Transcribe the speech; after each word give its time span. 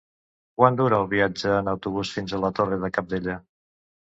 Quant 0.61 0.77
dura 0.79 1.01
el 1.03 1.09
viatge 1.11 1.51
en 1.57 1.69
autobús 1.75 2.15
fins 2.17 2.33
a 2.33 2.41
la 2.47 2.53
Torre 2.61 2.81
de 2.87 2.93
Cabdella? 2.97 3.37